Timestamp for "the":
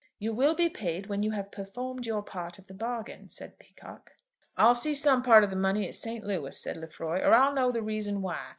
2.65-2.73, 5.51-5.55, 7.71-7.83